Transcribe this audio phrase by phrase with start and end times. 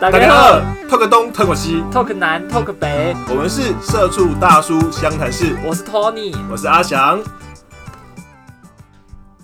[0.00, 5.54] 大家好，talk 东 talk 西，talk 南 talk 北，我们是社畜大叔湘潭市。
[5.62, 7.22] 我是 Tony，我是阿翔。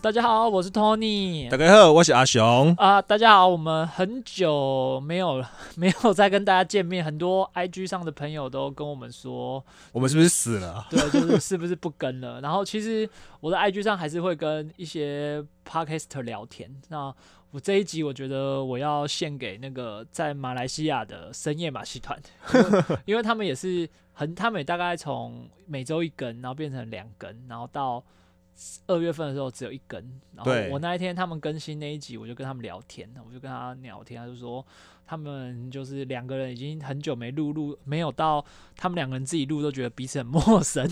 [0.01, 1.51] 大家好，我是 Tony。
[1.51, 2.75] 大家好，我是阿雄。
[2.79, 5.45] 啊，大家好，我们很久没有
[5.77, 9.63] 没有再跟大家见面，很多 IG 上的朋友都跟我们说，
[9.93, 10.87] 我们是不是死了？
[10.89, 12.41] 对，就是是不是不跟了？
[12.41, 13.07] 然后其实
[13.41, 16.71] 我的 IG 上还是会跟一些 Podcaster 聊天。
[16.89, 17.13] 那
[17.51, 22.21] 我这一集我觉得我要献给那个在马来西亚的深夜马戏团，
[23.07, 28.05] 因为他们也是很，他们也大概从每周一根，然后变成两根，然后到。
[28.87, 34.65] 二月份的时候只有一根，然后我那一天他们更新那一集，我就跟他们聊天，我就跟他聊天，他就说
[35.07, 38.45] 他们就是两个人已经很久没录录，没有到
[38.77, 40.89] 他们两个人自己录都觉得彼此很陌生。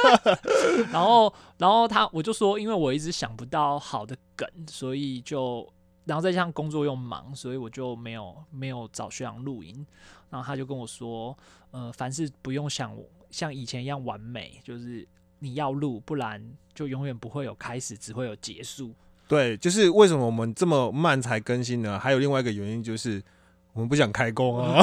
[0.90, 5.70] 然后，然后他我就说，因为我一直想不到好的梗，所以就
[6.04, 9.86] 然后再加上工作又忙，所以我就没有没有找学长录音。
[10.30, 11.36] 然后他就跟我说，
[11.70, 12.96] 呃，凡事不用想
[13.30, 15.06] 像以前一样完美，就是
[15.38, 16.42] 你要录，不然。
[16.74, 18.92] 就永远不会有开始，只会有结束。
[19.26, 21.98] 对，就是为什么我们这么慢才更新呢？
[21.98, 23.20] 还有另外一个原因就是
[23.72, 24.80] 我们不想开工啊，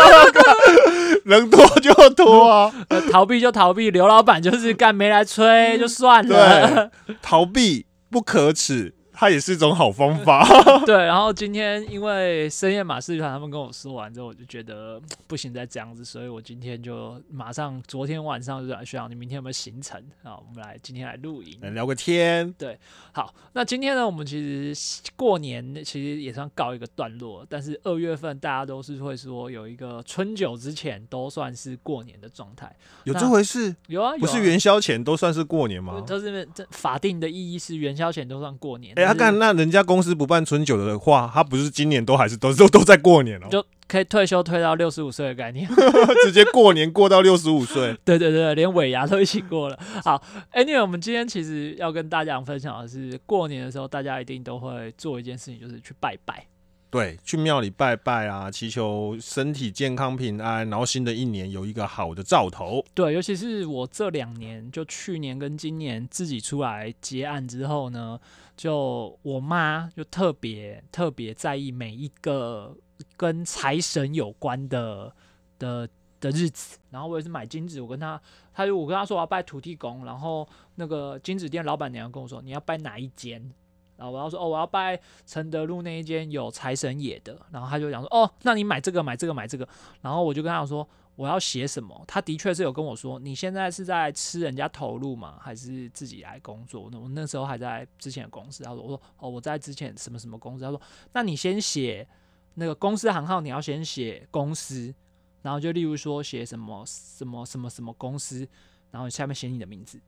[1.26, 2.72] 能拖就拖啊，
[3.10, 3.90] 逃避就逃避。
[3.90, 8.94] 刘老板就是干没来催就算了，逃避不可耻。
[9.22, 10.44] 它也是一种好方法。
[10.84, 20.34] 对，然后今天因为深夜马戏团他们跟我说完之后，我就觉得不行再这样子，所以我今天就马上昨天晚上就来学长，你明天有没有行程啊？
[20.36, 22.52] 我们来今天来露营，来 聊个天。
[22.54, 22.76] 对，
[23.12, 33.72] 好，那今天呢，我们其实过年其实也算告一个段落，但是二月份大家都是会说有一个春酒之前都算是过年的状态，有这回事？
[33.86, 36.02] 有啊，不是元宵前都算是过年吗？
[36.04, 38.92] 就是这法定的意义是元宵前都算过年。
[39.12, 45.68] 他干那人家公司不办春酒的话，他不是今年都还是都都都在过年哦，就可以退休退到六十五岁的概念，
[46.24, 47.94] 直接过年过到六十五岁。
[48.04, 49.78] 对对对，连尾牙都一起过了。
[50.02, 50.22] 好
[50.52, 56.46] ，Anyway，我们今天其实要跟大家分享的是，过年的时候大家一定都会做一件事情，就是去拜拜。
[56.90, 62.84] 对，去庙里拜拜啊，祈求身体健康平安，然后新的一年有一个好的兆头。
[62.94, 68.18] 对，尤其是我这两年，就去年跟今年自己出来接案之后呢。
[68.62, 72.72] 就我妈就特别特别在意每一个
[73.16, 75.12] 跟财神有关的
[75.58, 75.88] 的
[76.20, 78.22] 的日子，然后我也是买金子，我跟她，
[78.54, 83.52] 她就我跟她说我要拜土地公，然后那个金子店老板娘跟我说你要拜哪一间，
[83.96, 84.96] 然后我要说哦我要拜
[85.26, 89.66] 承德路那一间有财神爷的，然后他就讲说哦那你买这个买这个买这个，
[90.02, 90.88] 然后我就跟他说。
[91.14, 92.04] 我要写什么？
[92.08, 95.38] 他的确是有跟我说，你现在是在吃人家投入嘛？
[95.40, 96.88] 还是自己来工作？
[96.90, 98.64] 那我那时候还在之前的公司。
[98.64, 100.80] 他说：“我说哦，我在之前什么什么公司。”他说
[101.12, 102.06] ：“那你先写
[102.54, 104.94] 那个公司行号，你要先写公司，
[105.42, 108.48] 然后就例如说写什么什么什么什么公司，
[108.90, 110.00] 然后下面写你的名字。”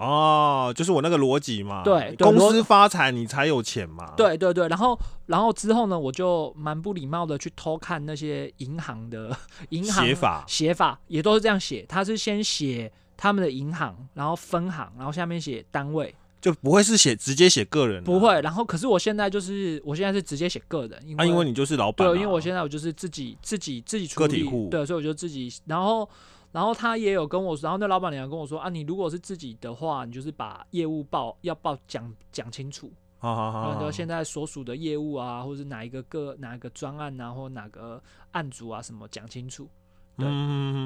[0.00, 1.82] 哦，就是我那个逻辑嘛。
[1.82, 4.14] 对，公司发财你才有钱嘛。
[4.16, 9.36] 对对对，然后然后之后呢，我就蛮不礼貌的去偷看那些银行的
[9.68, 11.84] 银行写法，写法也都是这样写。
[11.86, 18.02] 他是先写他们的银行，然后分行，然后下面写单位，就不会是写直接写个人。
[18.02, 18.40] 不会。
[18.40, 22.08] 然后可是我现在就是我现在是直接写个人，因为因为你就是老板。
[22.08, 26.08] 对，因为我现在我就是自己自己自己处理，对，所以我就自己然后。
[26.52, 38.02] 然后他也有跟我说，然后那老板娘跟我说啊，你如果是自己的话，你就是把业务报要报讲讲清楚，好好好，然后现在所属的业务啊，或者是哪一个个哪一个专案啊，或哪个
[38.32, 39.68] 案组啊什么讲清楚，
[40.16, 40.26] 对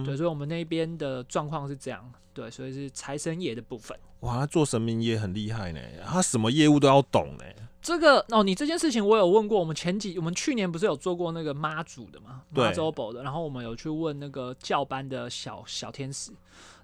[0.04, 3.98] 对，所以我们那边的状况是这样，对，所以是财神爷的部分。
[4.20, 7.44] 哇，他做神明也很厉害呢，他什么业务都要懂呢。
[7.84, 16.32] 这个哦，你这件事情我有问过，我们前几我们去年不是有做过那个妈祖的嘛，妈祖宝的，然后我们有去问那个教班的小小天使，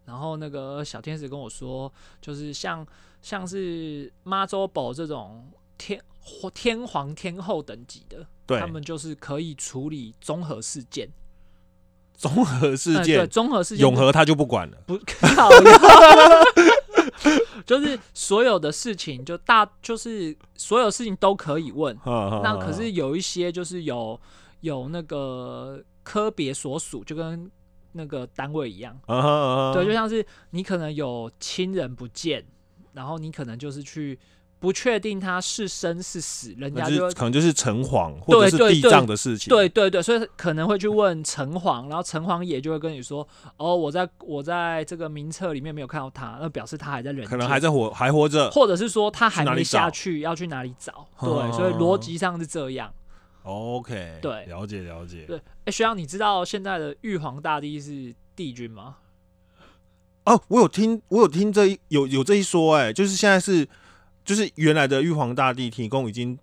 [0.05, 1.91] 然后那个小天使跟我说，
[2.21, 2.87] 就是像
[3.23, 5.99] 像是妈祖宝这种天
[6.53, 8.27] 天皇天后等级的，
[8.61, 11.11] 他们就是可以处理综合事件，
[12.13, 15.01] 综合事件，对综合事件，永和他就不管了，不。
[17.67, 21.97] 就是所有的事情，就大就是所有事情都可以问。
[22.05, 24.19] 那可是有一些就是有
[24.61, 27.51] 有那个科别所属，就跟
[27.93, 28.99] 那个单位一样。
[29.75, 32.45] 对，就像是你可能有亲人不见，
[32.93, 34.19] 然后你可能就是去。
[34.61, 39.49] 不确定他是生是死，人家就可能就是城隍或者是地藏的事情。
[39.49, 43.27] 对对对，所以可能会去问城隍，然后城隍爷就会跟你说
[43.57, 51.09] ：“哦，我在我在这个名册里面没有看到他，那表示他还在人，可能还在活还活着，或者是说他还没下去，要去哪里找？
[51.19, 52.93] 对，所以逻辑上是这样。
[53.43, 55.25] OK，对了解了解。
[55.27, 58.97] 对，哎、学长，你知道现在的玉皇大帝是帝君吗？
[60.25, 63.67] 哦，我有听，我有听这一有有这一说、哎，就是现在是，
[64.25, 66.39] 就是原来的玉皇大帝提供已经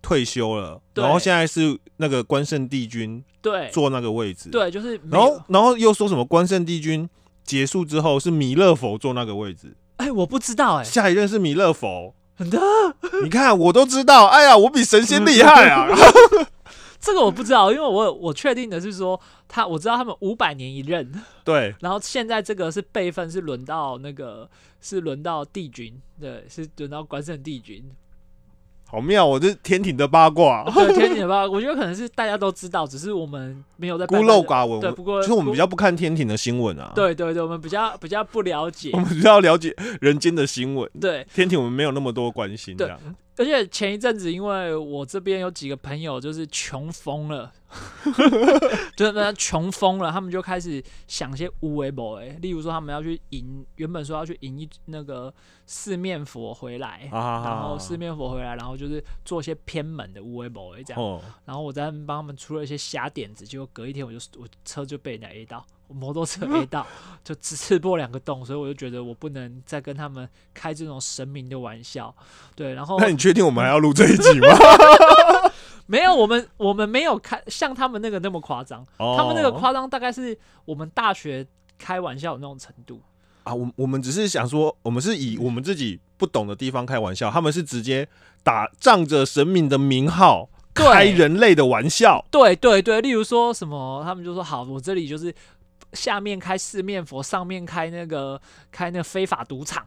[0.00, 5.40] 退休了，然后现在是那个关圣帝君对，坐那个位置，，对，就是然后。
[5.48, 7.08] 然后又说什么关圣帝君
[7.44, 12.58] 结束之后是弥勒佛坐那个位置，哎、我不知道、哎，下一任是弥勒佛，真的，
[13.22, 15.88] 你看我都知道，哎呀，我比神仙厉害啊！
[17.00, 21.12] 这个我不知道，因为我我确定的是说，他我知道他们五百年一任，
[21.44, 24.48] 对，然后现在这个是辈分是轮到那个
[24.80, 27.84] 是轮到帝君，对，是轮到关圣帝君。
[28.88, 34.80] 好妙，我这天庭的八卦，对，天庭的八 卦，我觉得可能是大家都知道，只是我们没有在孤陋寡闻。
[34.80, 38.98] 对，不过就是我们比较不看天庭的新闻啊，，对对对，我们比较比较不了解我。
[38.98, 40.88] 们比较了解人间的新闻。
[41.00, 43.00] 对，天庭我们没有那么多关心，这对样。
[43.38, 47.52] 而且前一阵子，因为我这边有几个朋友就是穷疯了，
[48.96, 55.32] 就是那穷疯了，他们就开始想些无为 boy，例如说他们要去迎，原本说要去迎一那个
[55.66, 66.86] 四面佛回来，啊然后四面佛回来，然后就是做一些偏门的无为 boy 这样，哦，然后我在帮他们出了一些瞎点子，结果隔一天我就我车就被人家 A 到，我摩托车 A 到，
[67.24, 72.14] 就只刺破两个洞，所以我就觉得我不能再跟他们开这种神明的玩笑，
[72.54, 74.48] 对，然后那你确定我们还要录这一集吗？
[75.88, 81.46] 没有我们我们没有开像他们那个那么夸张，他们那个哦夸张大概是我们大学
[81.78, 83.00] 开玩笑的那种程度，
[83.44, 88.08] 啊，我我们只是想说，我们是以我们自己不懂的地方开玩笑，他们是直接
[88.42, 92.24] 打仗着神明的名号开人类的玩笑。
[92.32, 95.32] 对对对，例如说什么，他们就说好，我这里就是
[95.92, 98.40] 下面开四面佛，上面开那个
[98.70, 99.86] 开那个非法赌场，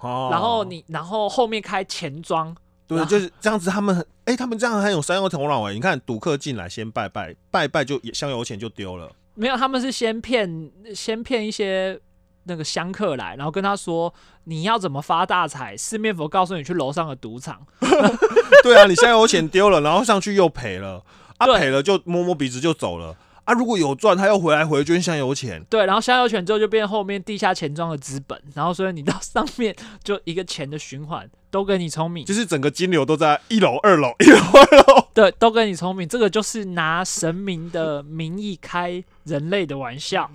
[0.00, 2.54] 哦然后你然后后面开钱庄，
[2.86, 3.70] 对，就是这样子。
[3.70, 5.74] 他们很哎、他们这样很有商业头脑哎。
[5.74, 9.10] 你看赌客进来先拜拜，拜拜就香油钱就丢了。
[9.34, 12.00] 没有，他们是先骗先骗一些
[12.44, 14.12] 那个香客来，然后跟他说
[14.44, 17.66] 你要怎么发大财，四面佛告诉你去楼上的赌场，
[18.62, 21.02] 对啊，你香油钱丢了，然后上去又赔了，
[21.38, 23.16] 啊赔了就摸摸鼻子就走了。
[23.44, 25.62] 啊，如果有赚，他又回来回捐香油钱。
[25.68, 35.08] 对，然后香油钱之后就变后面地下钱庄的资本，然后所以你到上面就一个钱的循环，都跟你聪明，就是整个金流都在一楼、二楼、 一楼、二楼。
[35.12, 40.30] 对，都跟你聪明，这个就是拿神明的名义开人类的玩笑，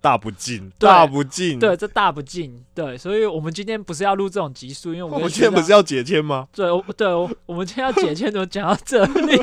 [0.00, 1.58] 大不敬，对大不敬。
[1.58, 6.46] 对，，这大不敬，对，所以我们今天不是要录这种集数，因为我我们今天不是要解签吗？
[6.52, 9.40] 对，我对我我们今天要解签，怎么讲到这里？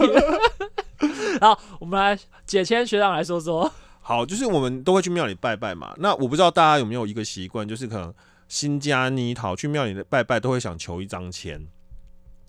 [1.39, 3.71] 好，我们来解签，学长来说说。
[4.01, 5.93] 好，就是我们都会去庙里拜拜嘛。
[5.97, 8.13] 那我不知道大家有没有一个习惯，就是可能
[8.47, 11.67] 新家泥桃去庙里的拜拜，都会想求一张签。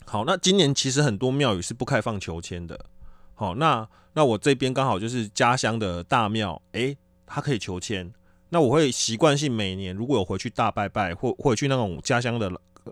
[0.06, 2.86] 好，那今年其实很多庙宇是不开放求签的。
[3.34, 6.96] 好，那那我这边刚好就是家乡的大庙，诶、
[7.26, 8.12] 它可以求签。
[8.48, 12.50] 那我会习惯性每年如果有回去大拜拜，或或者去那种家乡的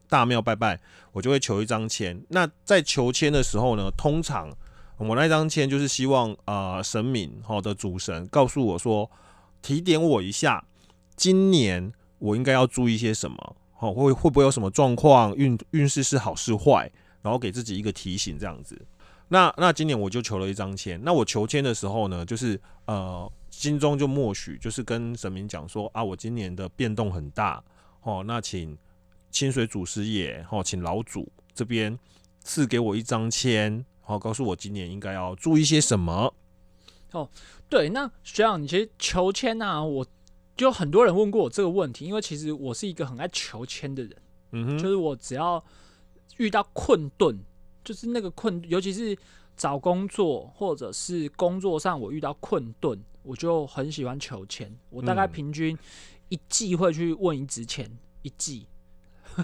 [0.08, 0.78] 大庙拜拜，
[1.12, 2.22] 我就会求一张签。
[2.28, 4.48] 那在求签的时候呢，通常
[4.98, 9.10] 我那张签就是希望呃神明好的主神告诉我说，
[9.62, 10.64] 提点我一下，
[11.16, 16.90] 今年我应该要注意些什么，好会会不会有什么状况，运运势是好是坏，
[17.22, 18.80] 然后给自己一个提醒这样子。
[19.28, 27.62] 那那今年我就求了一张签，那我求签的时候呢，就是呃心中就默许，就是跟神明讲说啊，我今年的变动很大，
[28.02, 28.76] 哦，那请
[29.30, 31.98] 清水祖师爷，哦，请老祖这边
[32.40, 33.84] 赐给我一张签，
[34.14, 36.34] 好、告诉我今年应该要注意些什么。
[37.12, 37.28] 哦
[37.68, 40.06] 对，那学长，你其实求签啊，我
[40.56, 44.16] 就很多人问过我这个问题，因为其实我是一个很爱求签的人，
[44.52, 45.62] 嗯哼，就是我只要
[46.38, 47.38] 遇到困顿，
[47.84, 49.16] 就是那个困，尤其是
[49.56, 54.74] 找工作或者是工作上我遇到困顿，我就很喜欢求签。
[54.88, 55.76] 我大概嗯平均
[56.30, 57.90] 一季会去问一支签，
[58.22, 58.66] 一季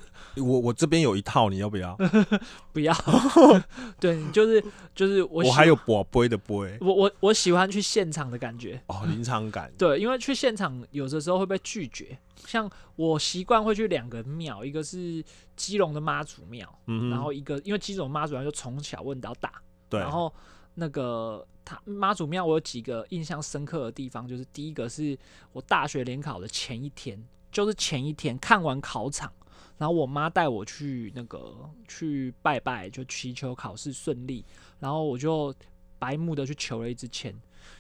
[0.37, 1.97] 我我这边有一套，你要不要？
[2.73, 2.95] 不要。
[4.01, 4.63] 对，你就是
[4.95, 8.83] 就是我我还有宝杯的杯我我我喜欢去现场的感觉。
[8.87, 9.73] 哦，临场感。
[9.79, 12.17] 对，因为去现场有的时候会被拒绝。
[12.47, 15.25] 像我习惯会去两个庙，一个是
[15.57, 19.51] 基隆的妈祖庙，嗯，然后一个因为基隆妈祖庙就从小问到大，
[19.89, 20.31] 对，然后
[20.75, 25.17] 那个他妈祖庙我有几个印象深刻的地方，就是第一个是
[25.53, 27.19] 我大学联考的前一天，
[27.51, 29.33] 就是前一天看完考场，
[29.77, 31.55] 然后我妈带我去那个
[31.89, 34.45] 去拜拜，就祈求考试顺利，
[34.79, 35.55] 然后我就
[35.99, 37.35] 白目的去求了一支签，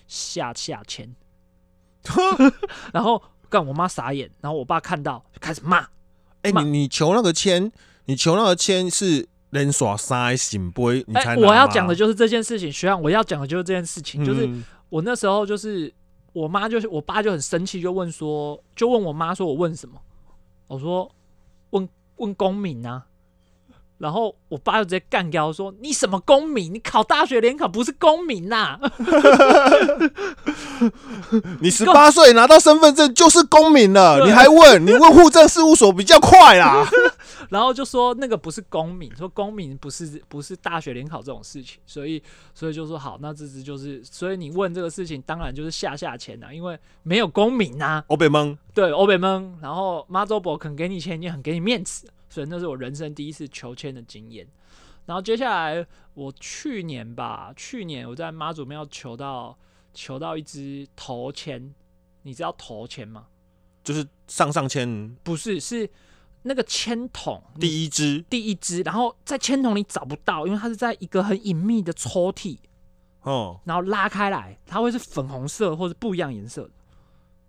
[0.08, 1.14] 下下签，
[2.92, 5.86] 然后干我妈傻眼，然后我爸看到就开始骂，
[6.42, 7.70] 哎、嘛你你求那个签，
[8.06, 15.92] 你求那个签是连耍三醒杯，你哎、才我要讲的就是这件事情，学长，我要讲的就是这件事情，就是嗯我那时候就是
[16.32, 20.00] 我妈就是我爸就很生气，就问说，就问我妈说我问什么？
[20.66, 21.10] 我说
[22.16, 23.04] 问问公民啊。
[23.96, 26.74] 然后我爸就直接干掉说：“你什么公民？
[26.74, 28.76] 你考大学联考不是公民呐、
[31.62, 34.84] 你十八岁拿到身份证就是公民了，你还问？
[34.84, 36.84] 你问户政事务所比较快啦。
[37.50, 42.22] 然后就说那个不是公民，说公民不是不是大学联考这种事情，所以
[42.54, 54.46] 所以就说好，那这只就是，所以你问这个事情，当然就是下下签呐、因为没有公民呐、我被蒙，对，欧北蒙，然后妈祖伯肯给你钱，也很给你面子，所以那是我人生第一次求签的经验。
[55.06, 59.56] 然后接下来我去年吧，去年我在妈祖庙求到
[59.92, 61.74] 求到一支头签，
[62.22, 63.26] 你知道头签吗？
[63.82, 65.86] 就是上上签不是，是
[66.44, 72.58] 那个铅筒第一支第一支，然后在铅筒里找不到，因为它是在一个很隐秘的抽屉，
[73.22, 76.70] 哦，然后拉开来，它会是粉红色或者不一样颜色的。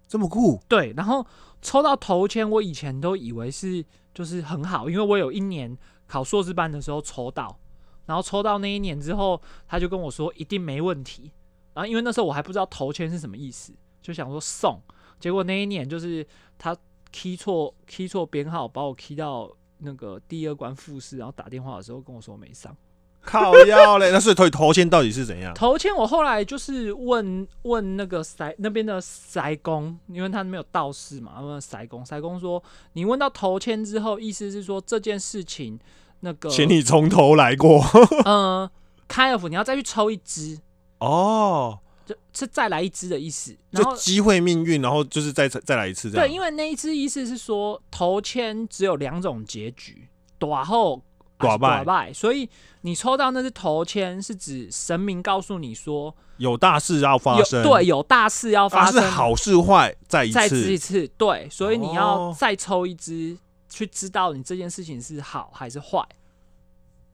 [0.07, 1.25] 这么酷，对，然后
[1.61, 3.83] 抽到头签，我以前都以为是
[4.13, 7.59] 就是很好，因为我有一年考硕士班的时候抽到，
[8.05, 11.31] 然后抽到那一年之后，他就跟我说一定没问题。
[11.73, 14.79] 然后因为那时候我还不知道头签是什么意思，就想说送，
[15.19, 16.25] 结果那一年就是
[16.57, 16.77] 他
[17.15, 22.75] key 错 key 错编号，把我 key 到那个第二关复试，然后打电话的时候跟我说没上。
[23.21, 24.11] 靠腰嘞。
[24.11, 25.53] 那所以头头签到底是怎样？
[25.53, 32.61] 头签我后来就是问问那个塞那边的塞工，因为他没有道士嘛，问塞工，塞工说
[32.93, 35.79] 你问到头签之后，意思是说这件事情
[36.19, 37.81] 那个请你从头来过。
[38.25, 38.69] 呃
[39.07, 40.59] 开 of 你要再去抽一支，
[40.99, 43.55] 哦，就是再来一支的意思。
[43.71, 46.27] 然后就机会命运，然后就是再再来一次这样。
[46.27, 50.07] 对，因为那一支意思是说头签只有两种结局，
[50.37, 51.01] 短后。
[51.37, 61.05] 寡败短败，所以你抽到那只头签，是指神明告诉你说有大事要发生，对有大事要发生，发是好是坏，再一再支一次。
[61.17, 63.37] 对，所以你要哦再抽一支，
[63.69, 66.01] 去知道你这件事情是好还是坏。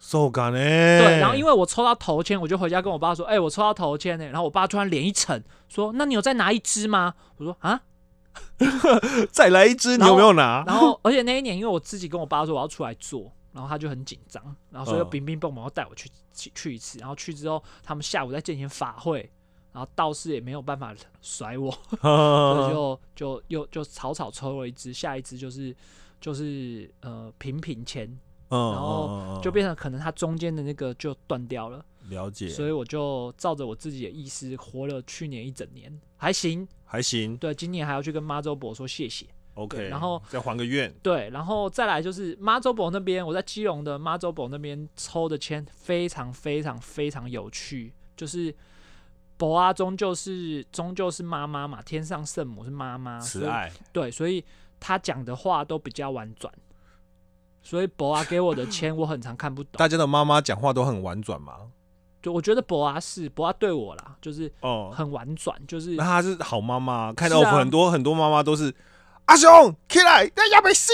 [0.04, 0.58] 受感呢？
[0.58, 7.84] 对，然后因为我抽到头签，我就回家跟我爸说：“哎、我抽到头签呢。”然后我爸突然脸一沉，说：“那你有再拿一支吗？”我说：“啊。
[9.32, 10.64] 再来一支，你有没有拿”？
[10.68, 19.30] 然后而且那一年，因为我自己跟我爸说我要出来做，然后他就很紧张，然后所以就嗯冰冰蹦蹦要带我去去去一次，然后去之后，他们下午在进行法会，
[19.74, 21.70] 然后道士也没有办法甩我，
[22.02, 25.76] 所以就就又就草草抽了一支，下一支就是
[26.22, 28.18] 就是呃平平签，
[28.52, 36.68] 嗯，然后嗯就变成可能它中间的那个就断掉了，了解，所以我就照着我自己的意思活了去年一整年，还行。
[36.86, 39.26] 还行对，今年还要去跟妈周伯说谢谢。
[39.56, 39.88] ，OK。
[39.88, 48.54] 然后再还个愿，对，然后再来就是妈周伯那边，我在基隆的妈周伯那边抽的签非常非常非常有趣，就是。
[49.38, 54.46] 伯啊，终究是终究是妈妈嘛，天上圣母是妈妈，慈爱，对，所以
[54.80, 56.54] 他讲的话都比较婉转，
[57.62, 59.72] 所以博啊给我的签我很常看不懂。
[59.78, 61.54] 大家的妈妈讲话都很婉转嘛。
[62.22, 68.72] 就我觉得博啊是博啊对我啦，就是哦，很婉转，就是那她是好妈妈，看是到啊很多很多妈妈都是
[69.26, 70.94] 阿雄起来，那要被死，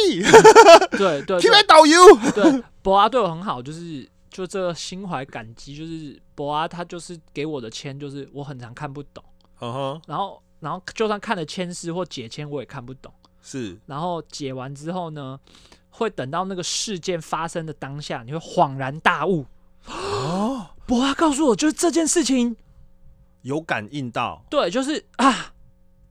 [0.98, 2.00] 对对起来对导游。
[2.34, 9.22] 对，博啊对我很好，就是就这个心怀感激，就是博啊他就是给我的签，就是我很常看不懂，
[9.60, 13.78] 嗯哼，然后然后就算看了签诗或解签我也看不懂，是。
[13.86, 15.38] 然后解完之后呢，
[15.98, 19.46] 会等到那个事件发生的当下，你会恍然大悟。
[19.88, 22.56] 哦，博他告诉我，就是这件事情
[23.42, 25.54] 有感应到，对，就是啊，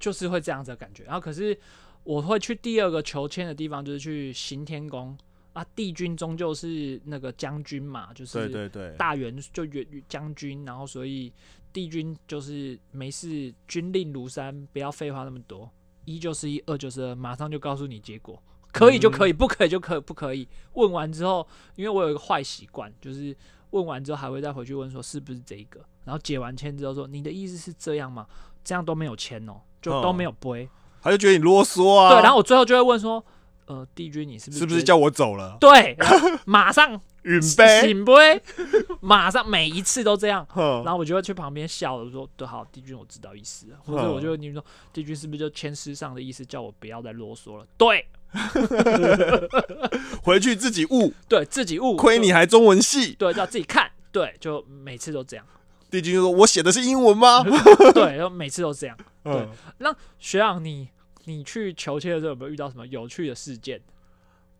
[0.00, 1.04] 就是会这样子的感觉。
[1.04, 1.56] 然后可是
[2.02, 5.16] 我会去第二个求签的地方，就是去行天宫
[5.52, 5.64] 啊。
[5.76, 11.32] 帝君终究是那个将军嘛，就对是对对，大元就元将军，然后所以
[11.72, 15.70] 帝君就是没事，军令如山，不要废话那么多。
[16.06, 18.42] 一就是一，二就是二，马上就告诉你结果，
[18.76, 20.46] 可以就可以，不可以就可不可以。
[20.74, 23.34] 问完之后，因为我有一个坏习惯，就是
[23.70, 28.26] 问完之后还会再回去问说是不是这一个，然后解完签之后说你的意思是这样吗？
[28.62, 30.68] 这样都没有签哦，就都没有背。
[31.00, 32.10] 他就觉得你啰嗦啊。
[32.10, 33.24] 对，然后我最后就会问说，
[33.66, 35.56] 呃，帝君你是不是是不是叫我走了？
[35.60, 35.96] 对？
[36.44, 38.40] 马上允杯，
[39.00, 40.46] 马上每一次都这样。
[40.54, 47.66] 然后我就会去旁边笑了，说：“对，好，帝君，我知道意思了。”或者我就会你们说，帝君是不是就签诗上的意思，叫我不要再啰嗦了？
[47.76, 48.06] 对，
[50.22, 53.14] 回去自己悟，对自己悟，亏你还中文系。
[53.14, 55.44] 对，叫自己看，对，就每次都这样，
[55.90, 57.42] 帝君就说：“我写的是英文吗
[57.92, 60.88] 对，然后每次都这样。？”嗯，那学长，你
[61.24, 63.80] 你去求签的时候有没有遇到什么有趣的事件？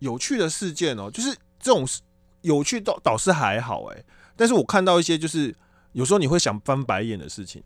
[0.01, 1.31] 有趣的事件哦，就是
[1.61, 2.01] 这种事
[2.47, 4.05] 有趣倒倒是还好哎、
[4.37, 5.55] 但是我看到一些就是
[5.93, 7.63] 有时候你会想翻白眼的事情，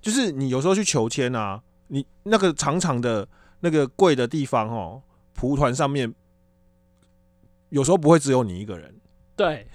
[0.00, 3.28] 就是你有时候去求签啊，你那个长长的
[3.60, 5.02] 那个跪的地方哦，
[5.34, 6.12] 蒲团上面
[7.68, 8.94] 有时候不会只有你一个人，
[9.36, 9.66] 对，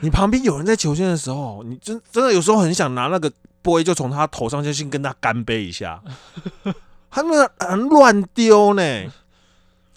[0.00, 3.32] 你旁边有人在求签的时候，你真真的有时候很想拿那个
[3.62, 6.02] 杯就从他头上就先跟他干杯一下，
[7.10, 8.82] 他那个很乱丢呢，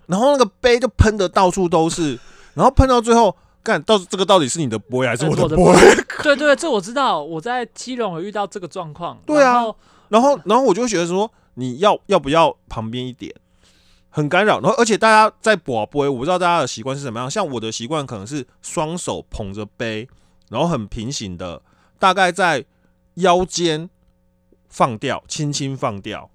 [0.06, 2.20] 然后那个杯就喷的到处都是，
[2.54, 3.36] 然后喷到最后，
[3.68, 6.04] 干到这个到底是你的杯还是我的我的杯？
[6.24, 9.20] 对对，这我知道，我在基隆有遇到这个状况。
[9.26, 13.34] 对啊然后然后然后我就会觉得说，你要要不要旁边一点？
[14.10, 17.30] 很干扰，然后而且大家在把杯，我不知道大家的习惯是怎么样。
[17.30, 20.08] 像我的习惯可能是双手捧着杯，
[20.50, 21.62] 然后很平行的，
[22.00, 22.66] 大概在
[23.16, 23.90] 腰间
[24.70, 26.32] 放掉，轻轻放掉，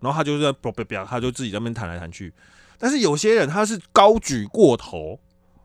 [0.00, 2.32] 然后他就在啵啵啵，他就自己在那边弹来弹去。
[2.78, 5.18] 但是有些人他是高举过头，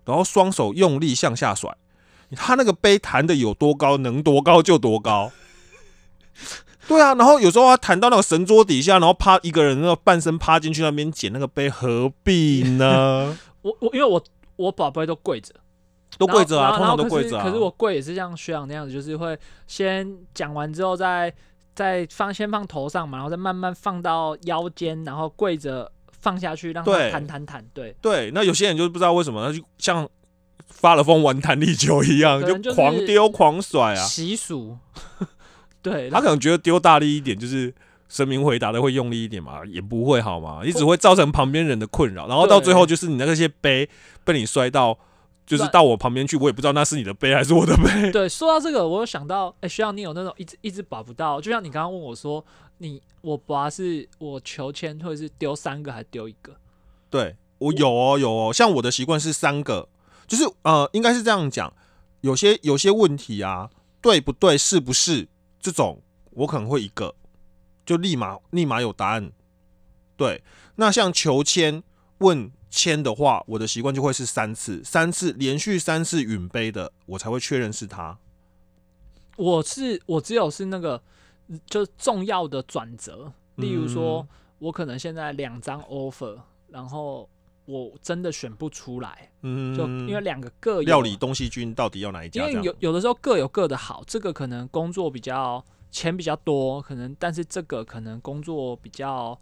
[0.05, 1.75] 然后双手用力向下甩，
[2.35, 5.31] 他那个杯弹的有多高，能多高就多高。
[6.87, 13.37] 对啊，然后有时候他弹到那个神桌底下，然后趴一个人那个半身趴进去那边捡那个杯，何必呢？
[13.61, 14.21] 我我因为我
[14.55, 15.53] 我宝贝都跪着，
[16.17, 17.43] 都跪着啊，通常都跪着啊。
[17.45, 21.31] 可是我跪也是像学长那样子，就是会先讲完之后再
[21.75, 25.89] 再放先放头上嘛，然后再慢慢放到腰间，然后跪着
[26.21, 27.65] 放下去，让它弹弹弹。
[27.73, 30.07] 对，对，那有些人就是不知道为什么，他就像
[30.67, 34.03] 发了疯玩弹力球一样，就狂丢狂甩啊。
[34.03, 34.77] 习俗。
[35.81, 37.73] 对，他可能觉得丢大力一点，就是
[38.07, 40.61] 神明回答的会用力一点嘛，也不会好吗？
[40.63, 43.89] 你只会造成旁边人的困扰，然后到最后就是你那些杯
[44.23, 44.97] 被你摔到，
[45.51, 48.09] 就是到我旁边去，我也不知道那是你的杯还是我的杯。
[48.09, 52.41] 对，说到这个，我有想到，哎、学长，你有那种一直一直把不到，就像你刚刚问我说，
[52.77, 56.55] 你我拔是我求签或者是丢三个还丢一个？
[57.09, 59.89] 对我有哦有哦，像我的习惯是三个，
[60.25, 61.73] 就是呃，应该是这样讲，
[62.21, 63.69] 有些有些问题啊，
[64.01, 65.27] 对不对，是不是
[65.59, 67.13] 这种，我可能会一个，
[67.85, 69.33] 就立马立马有答案。
[70.15, 70.41] 对，
[70.75, 71.83] 那像求签
[72.19, 78.17] 问签的话，我的习惯就会是三次，三次连续三次允杯的，我才会确认是他。
[79.35, 81.01] 我是我只有是那个
[81.65, 84.25] 就是重要的转折，例如说，
[84.59, 87.29] 我可能现在两张 offer，然后
[87.65, 92.47] 我真的选不出来，嗯，就因为两个各有料理东西君到底要哪一家？
[92.47, 99.37] 因为有有的时候各有各的好，这个可能工作比较钱比较多，可能但是这个可能工作比较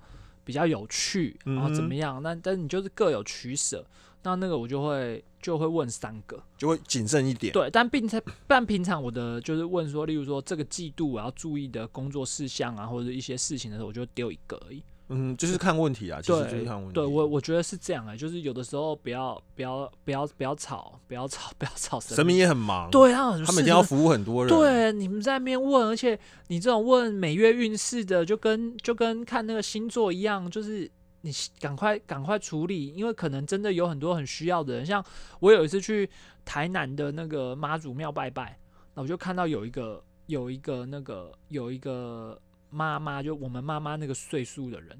[0.49, 2.23] 比较有趣，然后怎么嗯样？
[2.23, 3.85] 那但是你就是各有取舍，
[4.23, 7.53] 那那个我就会就会问三个，就会谨慎一点。
[7.53, 14.81] 对，但并且但平常我的就是问说，例如说这个季度我要注意的工作事项啊，或者一些事情的时候，我就丢一个而已。
[15.09, 16.93] 嗯，就是看问题啊，其实就是看问题。
[16.93, 24.55] 对我我觉得是这样哎、就是有的时候不要不要不要不要吵，不要吵， 不要吵神明也很忙，对啊，他每天要服务很多人。
[24.55, 26.17] 对，你们在那边问，而且
[26.47, 30.89] 你这种问每月运势的，就跟就跟看那个星座一样，就是
[31.21, 34.85] 你赶快赶快处理，因为可能真的有很多很需要的人。
[34.85, 35.03] 像
[35.39, 36.07] 我有一次去
[36.45, 38.59] 台南的那个妈祖庙拜拜，
[38.93, 42.39] 那我就看到有一个有一个那个有一个
[42.69, 44.97] 妈妈，就我们妈妈那个岁数的人，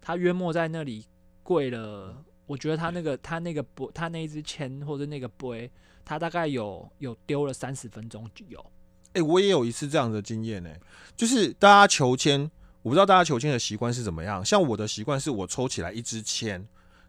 [0.00, 1.06] 她约莫在那里
[1.42, 2.24] 跪了。
[2.46, 5.70] 我觉得她那个她那个杯，她那一支签或者那个杯，
[6.04, 8.72] 他大概有有丢了三十分钟就有，
[9.12, 10.68] 哎、我也有一次这样的经验呢、
[11.16, 12.50] 就是大家求签，
[12.82, 14.44] 我不知道大家求签的习惯是怎么样。
[14.44, 16.54] 像我的习惯是我抽起来一支签，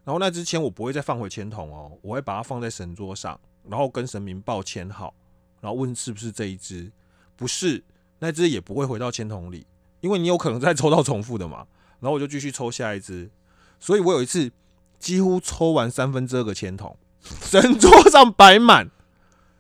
[0.04, 5.13] 然后那支签我不会再放回签筒哦，我会把它放在神桌上，然后跟神明报签号，
[5.60, 6.91] 然后问是不是这一支，
[7.36, 7.84] 不是
[8.19, 9.65] 那支也不会回到签筒里，
[10.03, 11.65] 因为你有可能再抽到重复的嘛。
[11.99, 13.31] 然后我就继续抽下一支，
[13.79, 14.51] 所以我有一次
[14.99, 18.91] 几乎抽完三分之二个签筒，神桌上摆满。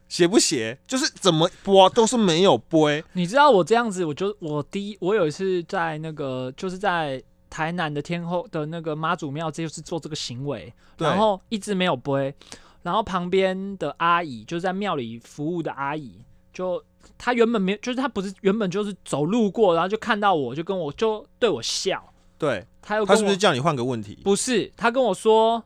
[0.09, 12.19] 写不写，就是怎么播都是没有播，你知道我这样子，我就我第一，我有一次在那个就是在台南的天后的那个妈祖庙，这就是做这个行为，然后一直没有播，
[12.83, 16.83] 然后旁边的阿姨就是在庙里服务的阿姨，就
[17.17, 22.03] 她原本没，就是他不是原本就是走路过，然后就看到我就跟我就对我笑，
[22.37, 24.19] 对他又他是不是叫你换个问题？
[24.23, 25.63] 不是，他跟我说，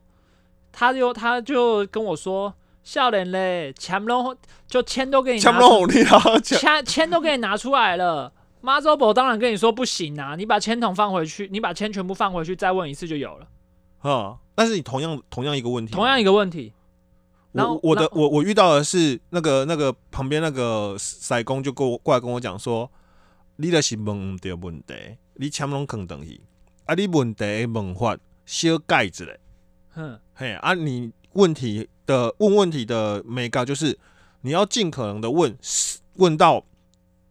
[0.71, 4.36] 他就他就跟我说，笑脸嘞，钱都
[4.67, 6.19] 就钱都给你拿出，强不红利啊！
[6.39, 8.32] 强签签都给你拿出来了。
[8.62, 13.47] 妈祖伯当然跟你说不行啊，你把签筒放回去，你把签全部放回去，再问一次就有了。
[14.00, 14.38] 啊！
[14.56, 16.73] 但是你同样同样一个问题，同样一个问题，
[17.58, 22.89] 然后我我的我我遇到的是那个那个旁边那个塞工就跟我过来跟我讲说，
[23.58, 24.93] 你的是问唔对问题，
[25.36, 26.41] 你签拢肯等去，
[26.86, 29.26] 啊，你问题的问法小改一下，
[29.89, 33.98] 哼，嘿啊，你问题的问问题的美感就是
[34.41, 35.58] 你要尽可能的问，
[36.15, 36.63] 问到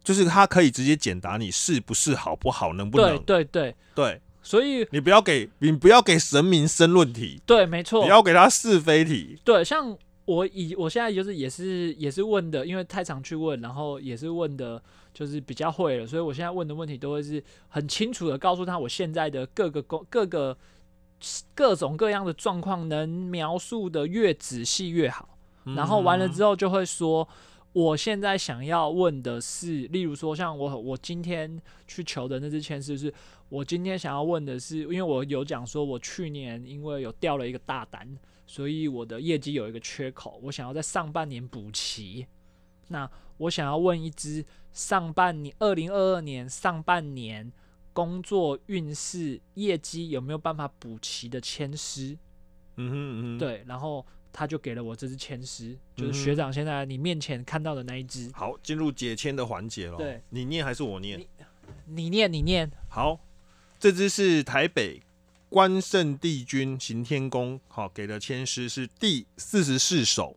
[0.03, 3.23] 就是他可以直接简答你是不是好不好，能不对能？
[3.23, 9.37] 对对，对所以你不要给你不要给神明申论题，对，没错你，要给他是非题。
[9.43, 14.81] 对，像我以我现在就是也是也是问的，因为太常去问，然后也是问的，
[15.13, 20.57] 就是比较会了，所以我现在问的问题都会是很清楚的告诉他我现在的各个工各个
[21.55, 25.39] 各种各样的状况，能描述的越仔细越好。
[25.75, 27.25] 然后完了之后就会说，
[27.71, 33.13] 我现在想要问的是，例如说像我我今天去求的那支签是不，是
[33.47, 38.05] 我今天想要问的是，因为我有讲说我去年因为有掉了一个大单，
[38.47, 42.25] 所以我的业绩有一个缺口，我想要在上半年补齐。
[42.87, 43.07] 那
[43.37, 47.51] 我想要问一支上半年二零二二年上半年
[47.91, 52.17] 工作运势业绩有没有办法补齐的签师？
[52.77, 53.37] 嗯哼嗯哼，。
[53.37, 58.31] 对，然后他就给了我这支签师，就是学长现在你面前看到的那一支。
[58.33, 59.97] 好，进入解签的环节了。
[59.97, 61.19] 对，你念还是我念？
[61.85, 62.71] 你念，你念。
[62.87, 63.19] 好，
[63.77, 65.01] 这只是台北
[65.49, 70.35] 关圣帝君行天宫，好给的签诗是第四十四首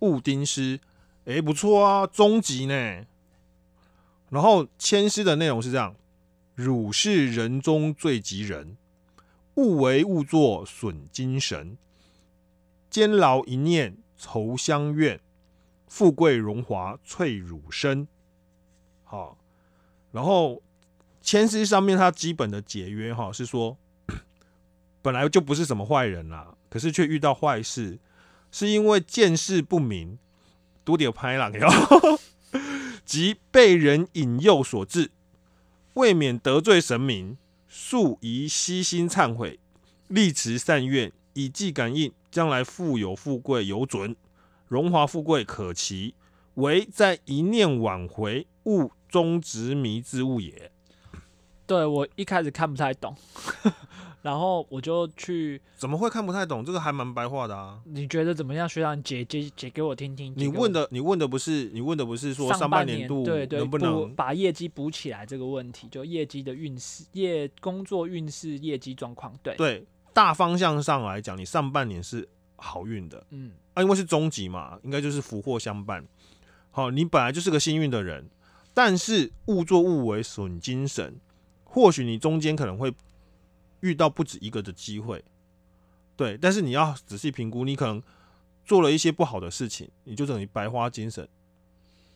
[0.00, 0.80] 雾丁诗，
[1.26, 3.06] 诶，不错啊，中级呢。
[4.28, 5.94] 然后签诗的内容是这样：
[6.54, 8.76] 汝是人中最吉人，
[9.54, 11.78] 勿为勿作损精神，
[12.90, 15.20] 监牢一念愁相怨，
[15.86, 18.08] 富贵荣华翠汝身。
[19.04, 19.38] 好，
[20.10, 20.60] 然后
[21.22, 23.78] 签诗上面它基本的解约哈是说，
[25.06, 28.00] 本来就不是什么坏人啦，可是却遇到坏事，
[28.50, 30.18] 是因为见识不明，
[30.82, 32.18] 多点拍了哟，
[33.04, 35.12] 及 被人引诱所致，
[35.94, 37.38] 未免得罪神明，
[37.68, 39.60] 素宜悉心忏悔，
[40.08, 44.16] 立持善愿，以祭感应，将来富有富贵有准，
[44.66, 46.16] 荣华富贵可期，
[46.54, 50.72] 唯在一念挽回，勿终执迷之物也。
[51.64, 53.16] 对我一开始看不太懂，
[54.26, 56.64] 然后我就去，怎么会看不太懂？
[56.64, 57.78] 这个还蛮白话的啊。
[57.84, 58.68] 你觉得怎么样？
[58.68, 60.34] 学长解解解给我听听。
[60.36, 64.12] 你问的，你问的不是，你问的不是说上年半年度对对能不能？
[64.16, 69.32] 把业绩补起来这个问题，就业绩的运势、业工作运势、业绩状况。
[69.44, 76.04] 对，对，大方向上来讲，你上半年是好运的嗯，啊，因为是中级嘛，应该就是福祸相伴。
[76.72, 78.28] 好，你本来就是个幸运的人，
[78.74, 81.14] 但是勿作勿为损精神。
[81.62, 82.90] 或许你中间可能会
[83.80, 85.24] 遇到不止一个的机会，
[86.16, 88.02] 对，但是你要仔细评估，你可能
[88.64, 91.28] 做了一些不好的事情，你就等于白花精神。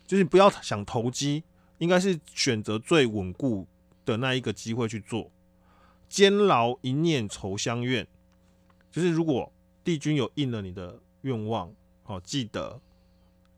[0.07, 1.43] 就是不要想投机，
[1.77, 3.65] 应该是选择最稳固
[4.03, 5.31] 的那一个机会去做。
[6.09, 8.05] 监牢一念愁相怨，
[8.91, 12.81] 就是如果帝君有应了你的愿望，好、记得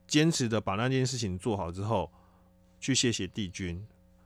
[0.05, 2.11] 坚持的把那件事情做好之后，
[2.79, 3.83] 去谢谢帝君。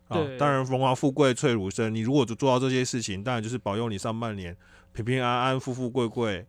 [0.08, 1.94] 啊对，当然荣华富贵翠如生。
[1.94, 4.56] 你如果就做到这些事情，当然就是保佑你上半年
[4.94, 6.46] 平平安安、富富贵贵，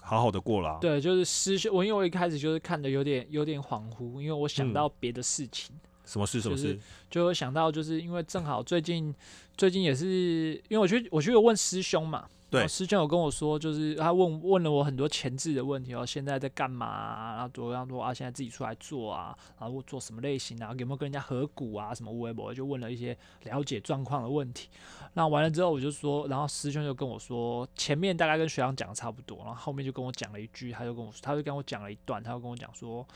[0.00, 0.78] 好好的过啦。
[0.80, 5.74] 对，就是师兄，我因为我一开始就是看的有点有点恍惚，因为我想嗯到别的事情。
[6.04, 6.40] 什么事？
[6.40, 6.78] 什么事？
[7.08, 9.14] 就是想到，就是因为正好最近
[9.56, 24.68] 最近也是，因为我去我去有问师兄嘛，对然后师兄有跟我说，就是他问问了我很多前置的问题哦，现在在干嘛、啊，然后怎么样说啊，现在自己出来做啊，然后做什么类型啊，有没有跟人家合股啊，什么微博，就问了一些了解状况的问题。
[25.14, 33.06] 那完了之后，我就说，然后师兄就跟我说，前面大概跟学长讲的差不多，然后后面就跟我讲了一句，他就跟我他就跟我讲了一段，他就跟我讲说，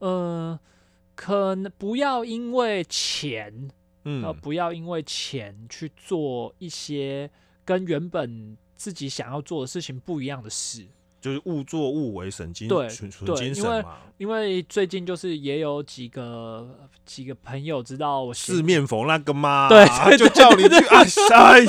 [0.00, 0.58] 嗯、
[1.14, 3.70] 可能不要因为钱，
[4.04, 7.30] 呃，嗯，不要因为钱去做一些
[7.64, 10.86] 跟原本自己想要做的事情不一样的事。
[11.18, 12.88] 就是勿作勿为，神经对
[13.54, 13.84] 因为。
[14.18, 16.66] 因为最近就是也有几个
[17.04, 21.02] 几个朋友知道我写四面佛那个嘛，对对就叫你去啊，
[21.34, 21.60] 哎，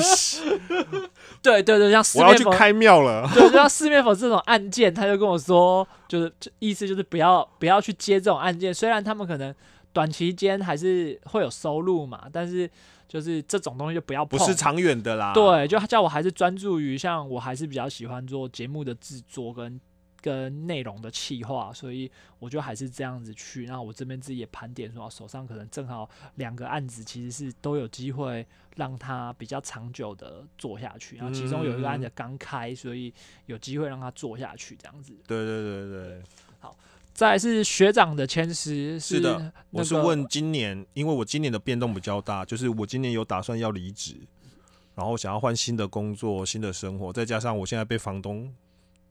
[1.42, 3.28] 对对对，像四我要，去开庙了。
[3.34, 9.54] 对，就像四面佛这种案件，他就跟我说，就是意思就是不要不要去接这种案件，虽然他们可能
[9.92, 12.70] 短期间还是会有收入嘛，但是
[13.08, 14.38] 就是这种东西就不要碰。
[14.38, 15.32] 不是长远的啦。
[15.32, 19.80] 对，就叫我还是专注于像我还是比较喜欢做节目的制作跟
[20.20, 23.66] 跟内容的企划，所以我就还是这样子去。
[23.66, 28.44] 那我这边自己也盘点说，手上可能正好两个案子，其实是都有机会
[28.74, 31.16] 让它比较长久的做下去。
[31.16, 33.14] 然后其中有一个案子刚开，所以
[33.46, 35.16] 有机会让它做下去这样子。
[35.26, 36.22] 对对对对，
[37.18, 44.14] 再来是学长的签诗，是的我是那个问今年，因为我今年的变动比较大，就是我今年有打算要离职，
[44.94, 48.54] 然后想要换新的工作、新的生活，再加上我现在被房东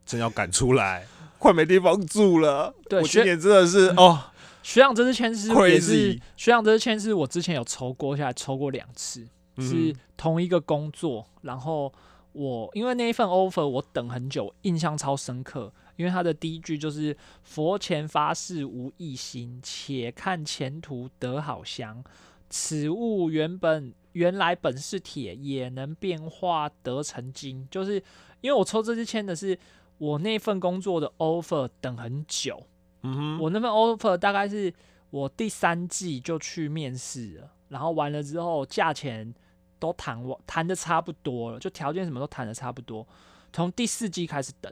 [0.05, 1.05] 真要赶出来，
[1.37, 2.73] 快没地方住了。
[2.87, 4.17] 对学我今年真的是哦，
[4.63, 11.91] 学长这支签是也是学长这支签是我之前有抽过下来，抽过两次，是嗯同一个工作，然后
[12.31, 22.01] 我因为那一份 offer 我等很久，印象超深刻，因为他的第一句就是“佛前发誓无异心，且看前途得好香。
[22.49, 27.95] 此物原本原来本是铁，也能变化得成金。”就是
[28.39, 29.59] 因为我抽这支签的是
[29.97, 32.63] 我那份工作的 offer 等很久，
[33.01, 34.73] 嗯哼，我那份 offer 大概是
[35.09, 39.33] 我第三季就去面试了，然后完了之后价钱
[39.79, 43.05] 都谈完谈的差不多了，就条件什么都谈的差不多。
[43.51, 44.71] 从第四季开始等，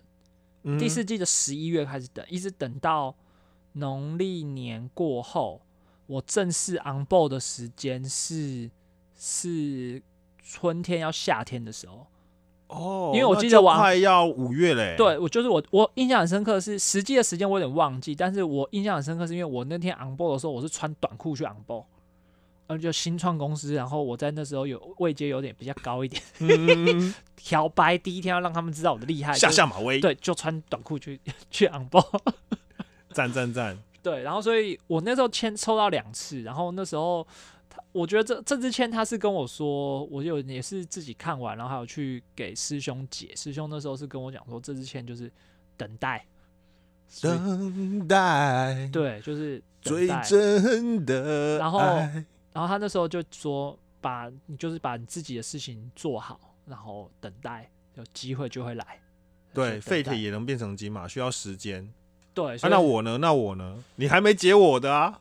[0.66, 3.16] 嗯第四季的十一月开始等，一直等到
[3.74, 5.62] 农历年过后，
[6.08, 8.70] 我正式 on board 的时间是
[9.16, 10.02] 是
[10.42, 12.08] 春天要夏天的时候。
[12.68, 21.86] 哦，因为我记得我快要五月嘞。，对，我就是我，我印象很深刻是实际的时间我有点忘记，但是我印象很深刻是因为我那天 on board 的时候我是穿短裤去 on board，
[22.68, 31.20] 呃，就新创公司，然后我在那时候有位阶有点比较高一点，嗯， 调白第一天要让他们知道我的厉害，下下马威，，对，就穿短裤去
[31.52, 32.20] 去 on board，
[33.12, 37.26] 赞 赞赞， 对，然后所以我那时候签抽到两次，然后那时候
[37.70, 45.32] 他，我觉得这这支签他是跟我说，我有也是自己看完，然后还有去给师兄解，师兄那时候是跟我讲说，这支签就是
[45.78, 46.26] 等待，
[47.22, 50.08] 等待，，对，就是等最。
[50.24, 58.98] 真的然后爱然后他那时候就说，把你就是把你自己的事情做好，然后等待有机会就会来。
[59.54, 61.94] 对，废铁也能变成金嘛，需要时间。
[62.34, 63.18] 对，啊，那我呢？
[63.18, 63.84] 那我呢？
[63.98, 65.20] 你还没解我的啊？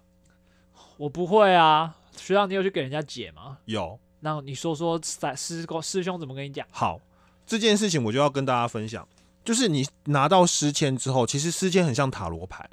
[0.97, 3.59] 我不会啊，学长，你有去给人家解吗？
[3.65, 6.65] 有，那你说说师师公师兄怎么跟你讲？
[6.71, 7.01] 好，
[7.45, 9.09] 这件事情我就要跟大家分享，
[9.45, 12.71] 就是你拿到诗签之后，其实诗签很像塔罗牌，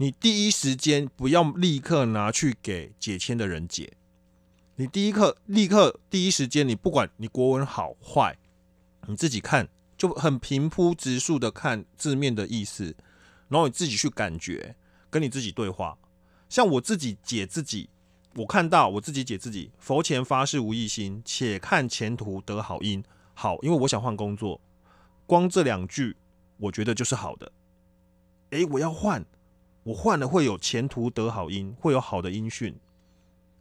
[0.00, 3.92] 你第一时间不要立刻拿去给解签的人解，
[4.76, 8.38] 你第一刻立刻第一时间，你不管你国文好坏，
[9.06, 12.96] 你自己看就很平铺直述的看字面的意思，
[13.48, 14.74] 然后你自己去感觉，
[15.10, 15.98] 跟你自己对话。
[16.48, 17.90] 像我自己解自己，
[18.36, 23.04] 我看到我自己解自己，佛前发誓无异心，且看前途得好因。
[23.34, 24.62] 好，因为我想换工作，
[25.26, 26.16] 光这两句，
[26.56, 27.52] 我觉得就是好的。
[28.52, 29.22] 诶，我要换，
[29.82, 32.74] 我换了会有前途得好因，会有好的音讯。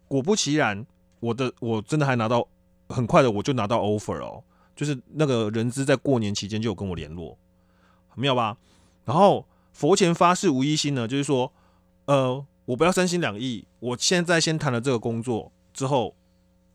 [0.08, 0.86] 果不其然，
[1.20, 2.48] 我的我真的还拿到
[2.90, 4.44] 很快的，我就拿到 offer 哦，
[4.76, 7.38] 就是那个人资在过年期间就有跟我联络，
[8.10, 8.58] 很妙吧？
[9.06, 11.54] 然后佛前发誓无一心呢，就是说，
[12.06, 16.16] 呃，我不要三心两意，我现在先谈了这个工作之后，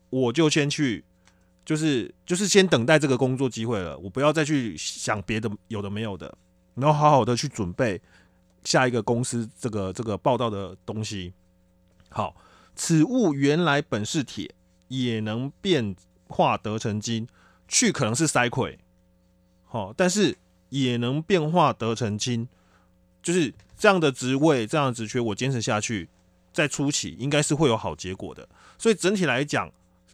[0.09, 1.03] 我就先去，
[1.63, 6.37] 就是就是先等待这个工作机会了，我不要再去想别的有的没有的，
[6.75, 8.01] 然后好好的去准备
[8.65, 11.33] 下一个公司这个这个报道的东西。
[12.09, 12.35] 好，
[12.75, 14.53] 此物原来本是铁，
[14.89, 15.95] 也能变
[16.27, 17.27] 化得成金，
[17.67, 18.77] 去可能是塞溃，
[19.63, 20.37] 好，但是
[20.69, 22.47] 也能变化得成金，
[23.21, 26.09] 就是这样的职位，这样的职缺，我坚持下去，
[26.51, 28.47] 在初期应该是会有好结果的。
[28.77, 29.71] 所以整体来讲，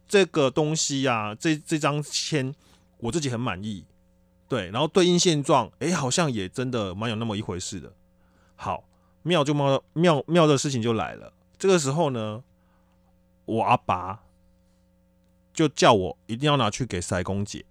[0.08, 2.54] 这个东西呀、这这张签
[2.98, 3.86] 我自己很满意，
[4.48, 7.94] 对，然后对应现状，诶，好像也真的蛮有那么一回事的。
[8.64, 8.84] 好，
[9.24, 11.34] 妙就妙妙妙的事情就来了。
[11.58, 12.44] 这个时候呢，
[13.46, 14.20] 我阿爸
[15.52, 17.66] 就叫我一定要拿去给塞公姐。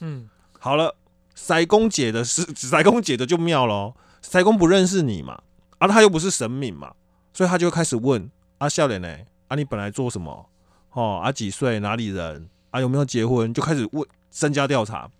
[0.00, 0.28] 嗯，
[0.60, 0.96] 好了，
[1.34, 5.42] 塞公姐的是塞公姐的就妙了哦，塞公不认识你嘛，
[5.78, 6.94] 啊，他又不是神明嘛，
[7.32, 9.08] 所以他就开始问啊，笑脸呢？
[9.48, 10.50] 啊，你本来做什么？
[10.92, 11.80] 哦，啊，几岁？
[11.80, 12.50] 哪里人？
[12.70, 13.54] 啊，有没有结婚？
[13.54, 15.10] 就开始问身家调查。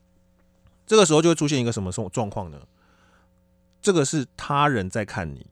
[0.87, 2.59] 这个时候就会出现一个什么状状况呢？
[3.85, 5.47] 这个是他人在看你，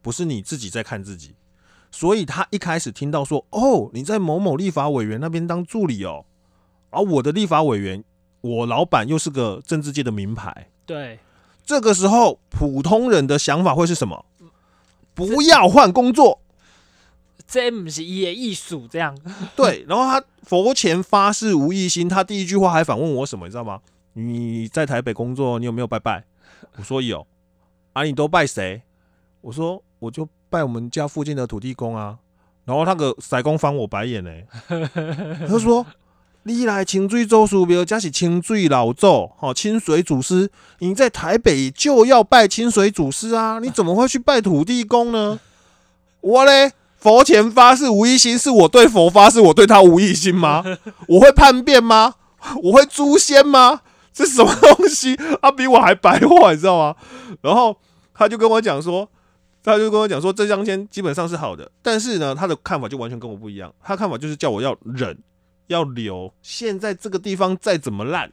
[0.00, 1.34] 不是你自己在看自己。
[1.92, 6.24] 所以他一开始听到说，哦，你在某某立法委员那边当助理哦，
[6.88, 8.02] 而、我的立法委员
[8.40, 11.18] 我老板又是个政治界的名牌，对，
[11.66, 14.24] 这个时候普通人的想法会是什么？
[15.12, 16.40] 不要换工作，
[17.46, 19.14] 这不是也艺术这样。
[19.54, 19.84] 对。
[19.86, 23.82] 然后他佛前发誓无异心，他第一句话还反问我什么，你知道吗？
[24.14, 26.24] 你在台北工作，你有没有拜拜？
[26.76, 27.26] 我说有。
[27.96, 28.82] 啊，你都拜谁？
[29.40, 32.18] 我说我就拜我们家附近的土地公啊。
[32.66, 34.30] 然后那个塞公翻我白眼呢、
[35.48, 35.86] 他说
[36.44, 45.40] ：“你来清水祖师庙，加是清水老祖，好清水祖师，你在台北就要拜清水祖师啊，你怎么会去拜土地公呢？”
[46.20, 50.62] 我嘞，佛前发誓无一心，是我对佛发誓，我对他无一心吗？
[51.08, 52.16] 我会叛变吗？
[52.62, 53.80] 我会诛仙吗？
[54.12, 55.16] 这什么东西？
[55.40, 56.96] 他比我还白话，你知道吗？
[57.42, 57.76] 然后
[58.16, 59.08] 他就跟我讲说，
[59.62, 63.74] 他就跟我讲说，这张签基本上是好的，但是呢，他的看法就完全跟我不一样。
[63.82, 65.18] 他看法就是叫我要忍，
[65.66, 66.32] 要留。
[66.40, 68.32] 现在这个地方再怎么烂，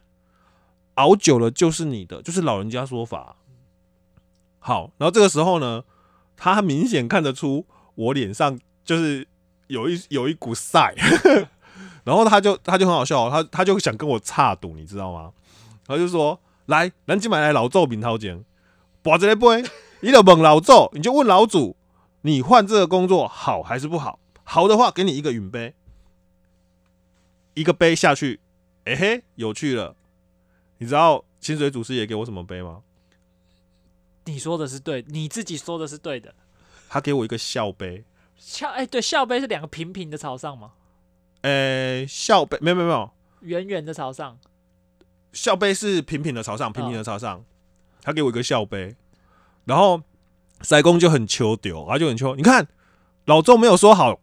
[0.94, 3.36] 熬久了就是你的，就是老人家说法。
[4.58, 5.84] 好，然后这个时候呢，
[6.36, 9.28] 他明显看得出我脸上就是
[9.66, 10.94] 有一有一股晒，
[12.04, 15.32] 然后他就他就很好笑，他他就想跟我插赌，你知道吗？
[15.86, 18.42] 他就说：“来，南京买来老周明涛前，
[19.04, 19.62] 把这个杯，
[20.00, 21.76] 你就问老周，你就问老祖，
[22.22, 24.18] 你换这个工作好还是不好？
[24.42, 25.74] 好的话，给你一个允杯，
[27.52, 28.40] 一个杯下去，
[28.84, 29.94] 哎、嘿，有趣了。
[30.78, 32.80] 你知道清水祖师爷给我什么杯吗？
[34.24, 36.34] 你说的是对，你自己说的是对的。
[36.88, 38.04] 他给我一个笑杯，
[38.38, 40.72] 笑哎、对，笑杯是两个平平的朝上吗？
[41.42, 44.38] 呃、笑杯没有没有没有，圆圆的朝上，
[45.34, 47.44] 笑杯是平平的朝上，平平的朝上。
[48.04, 48.94] 他给我一个笑杯，
[49.64, 50.02] 然后
[50.60, 52.36] 塞公就很求丢，他就很求。
[52.36, 52.68] 你看
[53.24, 54.20] 老周没有说好，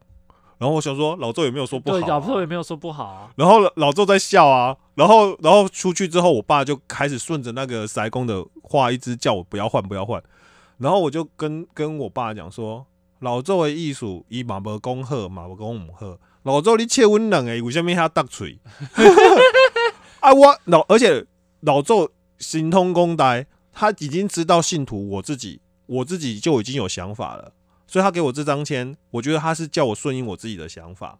[0.60, 3.32] 然后我想说老周也没有说不好、对，啊，老周也没有说不好啊。
[3.36, 10.22] 然后老老周在笑啊，然后然后出去之后，我爸就开始顺着那个塞公的话一直叫我不要换不要换，
[10.78, 12.86] 然后我就跟跟我爸讲说，
[13.20, 18.60] 老周的艺术伊嘛无讲好，嘛无讲唔好，老周你切阮两个为什么遐搭嘴？
[20.22, 21.26] 啊我老而且
[21.62, 27.54] 老周神通公呆，他已经知道信徒我自己我自己就已经有想法了，
[27.88, 31.20] 所以他给我这张签，我觉得他是叫我顺应我自己的想法。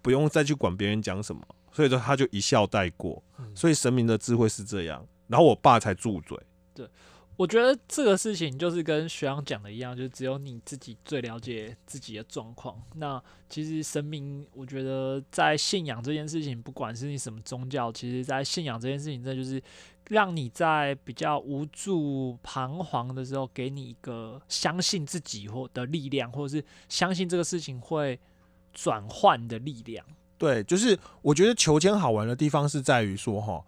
[0.00, 3.22] 不用再去管别人讲什么，所以说他就一笑带过。
[3.54, 6.36] 所以神明的智慧是这样，然后我爸才住嘴。
[7.36, 12.80] 我觉得这个事情就是跟学长讲的一样，就只有你自己最了解自己的状况。
[12.96, 19.60] 那其实神明，我觉得在信仰这件事情，不管是你什么宗教，其实在信仰这件事情，这就是
[20.08, 28.20] 让你在比较无助、彷徨的时候，给你一个相信自己或的力量，或者是相信这个事情会
[28.72, 30.04] 转换的力量。
[30.38, 33.64] 对，就是我觉得求签好玩的地方是在于说，哈，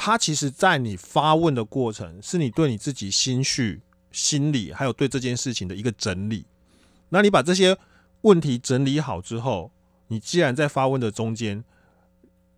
[0.00, 3.82] 它其实在你发问的过程，是你对你自己心绪、
[4.12, 6.46] 心理，还有对这件事情的一个整理。
[7.08, 7.76] 那你把这些
[8.20, 9.72] 问题整理好之后，
[10.06, 11.64] 你既然在发问的中间，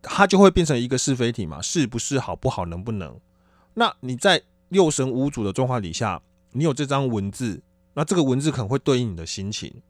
[0.02, 3.18] 它就会变成一个是非题嘛，是不是好不好，能不能？
[3.74, 6.20] 那你在六神无主的状况底下，
[6.52, 7.62] 你有这张文字，
[7.94, 9.82] 那这个文字可能会对应你的心情，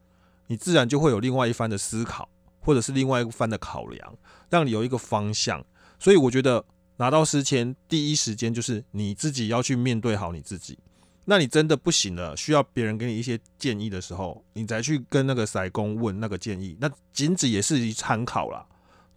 [0.47, 2.29] 你自然就会有另外一番的思考。
[2.63, 4.19] 或者是另外一番的考量，
[4.51, 5.65] 让你有一个方向。
[5.99, 6.63] 所以我觉得
[7.01, 10.79] 拿到诗签，第一时间就是你自己要去面对好你自己。
[11.25, 18.67] 那你真的不行了，需要别人给你一些建议的时候，你再去跟那个塞公问那个建议，那仅止也是一参考啦。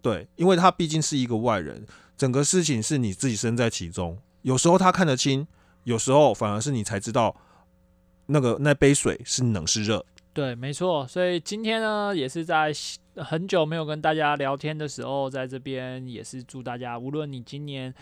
[0.02, 4.18] 对，因为他毕竟是一个外人，整个事情是你自己身在其中。
[4.44, 5.46] 有时候他看得清，
[5.84, 7.36] 有时候反而是你才知道
[8.28, 10.06] 那个那杯水是冷是热。
[10.34, 11.06] 对，没错。
[11.08, 12.72] 所以今天呢，也是在
[13.18, 17.94] 很久没有跟大家聊天的时候，在这边也是祝大家，无论你今年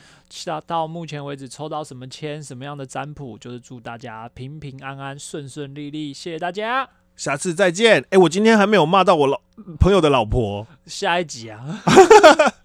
[0.46, 6.14] 到到目前为止抽到什么签、什么样的占卜，就是祝大家平平安安、顺顺利利。
[6.14, 8.06] 谢谢大家，下次再见。
[8.12, 9.42] 哎、我今天还没有骂到我老
[9.78, 10.66] 朋友的老婆。
[10.86, 11.84] 下一集啊。